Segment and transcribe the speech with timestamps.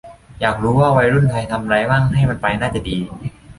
[0.41, 2.97] อยากรู้ว่าวัยรุ่นไทยทำไรมั่ง ให้มันไปน่าจะดี